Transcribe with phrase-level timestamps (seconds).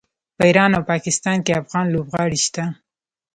[0.37, 2.63] په ایران او پاکستان کې افغان لوبغاړي شته.